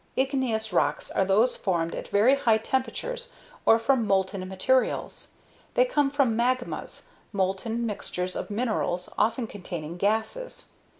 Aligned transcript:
IGNEOUS 0.17 0.73
rocks 0.73 1.11
are 1.11 1.23
those 1.23 1.55
formed 1.55 1.93
at 1.93 2.07
very 2.07 2.33
high 2.33 2.57
temperatures 2.57 3.29
or 3.67 3.77
from 3.77 4.07
molten 4.07 4.47
materials. 4.49 5.33
They 5.75 5.85
come 5.85 6.09
from 6.09 6.35
magmas 6.35 7.03
molten 7.31 7.85
mixtures 7.85 8.35
of 8.35 8.49
minerals, 8.49 9.09
often 9.15 9.45
containing 9.45 9.97
gases. 9.97 10.69